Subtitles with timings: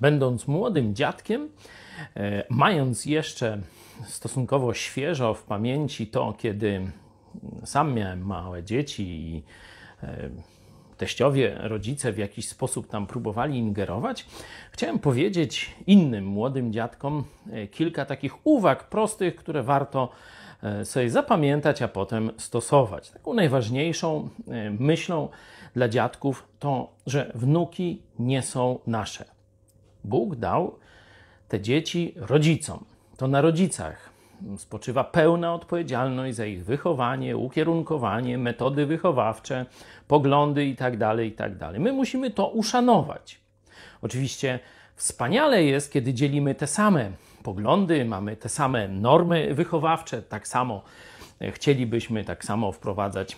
[0.00, 1.48] Będąc młodym dziadkiem,
[2.16, 3.58] e, mając jeszcze
[4.06, 6.90] stosunkowo świeżo w pamięci to, kiedy
[7.64, 9.42] sam miałem małe dzieci i
[10.02, 10.30] e,
[10.96, 14.26] teściowie, rodzice w jakiś sposób tam próbowali ingerować,
[14.72, 20.08] chciałem powiedzieć innym młodym dziadkom e, kilka takich uwag prostych, które warto
[20.84, 23.10] sobie zapamiętać, a potem stosować.
[23.10, 24.28] Taką najważniejszą
[24.78, 25.28] myślą
[25.74, 29.35] dla dziadków to, że wnuki nie są nasze.
[30.06, 30.78] Bóg dał
[31.48, 32.84] te dzieci rodzicom.
[33.16, 34.10] To na rodzicach
[34.56, 39.66] spoczywa pełna odpowiedzialność za ich wychowanie, ukierunkowanie, metody wychowawcze,
[40.08, 40.98] poglądy itd.
[40.98, 41.58] Tak itd.
[41.58, 43.40] Tak My musimy to uszanować.
[44.02, 44.58] Oczywiście
[44.96, 47.10] wspaniale jest, kiedy dzielimy te same
[47.42, 50.82] poglądy, mamy te same normy wychowawcze, tak samo
[51.52, 53.36] chcielibyśmy tak samo wprowadzać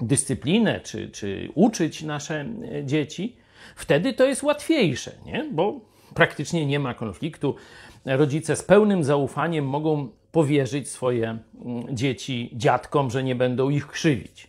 [0.00, 2.46] dyscyplinę, czy, czy uczyć nasze
[2.84, 3.36] dzieci,
[3.76, 5.48] wtedy to jest łatwiejsze, nie?
[5.52, 5.80] bo
[6.14, 7.54] praktycznie nie ma konfliktu.
[8.04, 14.46] Rodzice z pełnym zaufaniem mogą powierzyć swoje mm, dzieci dziadkom, że nie będą ich krzywić.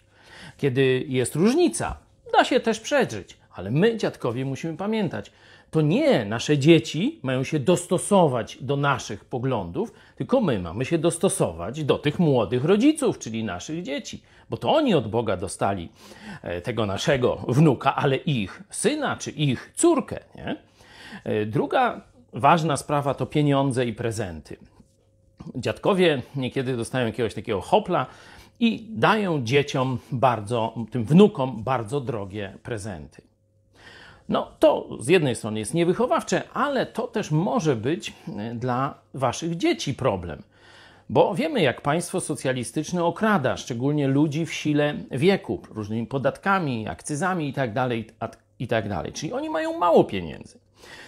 [0.57, 1.97] Kiedy jest różnica,
[2.33, 5.31] da się też przeżyć, ale my, dziadkowie, musimy pamiętać,
[5.73, 11.83] to nie nasze dzieci mają się dostosować do naszych poglądów, tylko my mamy się dostosować
[11.83, 15.89] do tych młodych rodziców, czyli naszych dzieci, bo to oni od Boga dostali
[16.41, 20.19] e, tego naszego wnuka, ale ich syna czy ich córkę.
[20.35, 20.55] Nie?
[21.23, 22.01] E, druga
[22.33, 24.57] ważna sprawa to pieniądze i prezenty.
[25.55, 28.05] Dziadkowie niekiedy dostają jakiegoś takiego hopla
[28.59, 33.32] i dają dzieciom bardzo, tym wnukom bardzo drogie prezenty.
[34.29, 39.57] No to z jednej strony jest niewychowawcze, ale to też może być e, dla waszych
[39.57, 40.43] dzieci problem.
[41.09, 47.89] Bo wiemy, jak państwo socjalistyczne okrada, szczególnie ludzi w sile wieku, różnymi podatkami, akcyzami itd.,
[48.19, 48.89] tak itd.
[48.89, 50.59] Tak Czyli oni mają mało pieniędzy.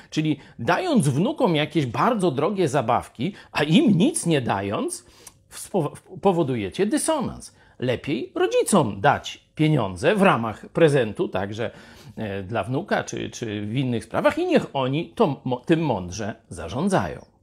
[0.09, 5.05] Czyli dając wnukom jakieś bardzo drogie zabawki, a im nic nie dając,
[6.21, 7.55] powodujecie dysonans.
[7.79, 11.71] Lepiej rodzicom dać pieniądze w ramach prezentu, także
[12.15, 17.34] e, dla wnuka czy, czy w innych sprawach, i niech oni to, tym mądrze zarządzają.